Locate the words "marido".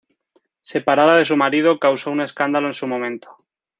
1.37-1.77